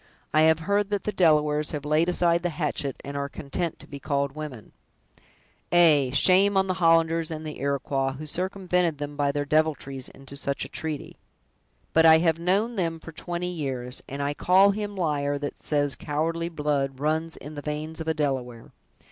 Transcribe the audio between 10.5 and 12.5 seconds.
a treaty! But I have